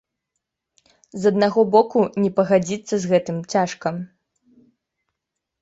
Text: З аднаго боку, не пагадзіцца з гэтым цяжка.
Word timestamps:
З 1.25 1.31
аднаго 1.33 1.61
боку, 1.75 1.99
не 2.23 2.31
пагадзіцца 2.39 2.95
з 3.05 3.13
гэтым 3.13 3.37
цяжка. 3.57 3.93